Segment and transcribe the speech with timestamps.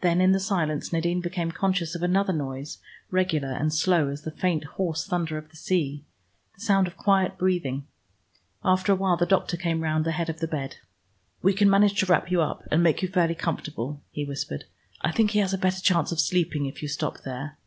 [0.00, 2.78] Then in the silence Nadine became conscious of another noise
[3.10, 6.06] regular and slow as the faint hoarse thunder of the sea,
[6.54, 7.86] the sound of quiet breathing.
[8.64, 10.76] After a while the doctor came round the head of the bed.
[11.42, 14.64] "We can manage to wrap you up, and make you fairly comfortable," he whispered.
[15.02, 17.58] "I think he has a better chance of sleeping if you stop there."